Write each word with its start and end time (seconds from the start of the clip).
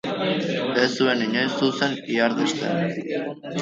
Ez 0.85 0.87
zuen 0.95 1.21
inoiz 1.27 1.53
zuzen 1.61 1.97
ihardesten 2.17 2.85